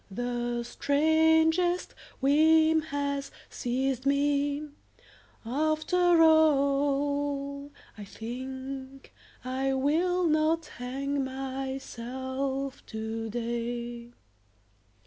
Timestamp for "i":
7.99-8.03, 9.45-9.73